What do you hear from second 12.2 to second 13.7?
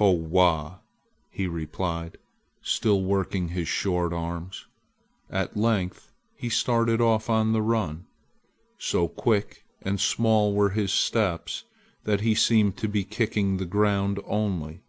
he seemed to be kicking the